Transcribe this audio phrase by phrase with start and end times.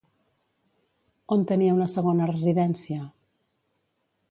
[1.35, 3.07] On tenia una segona residència?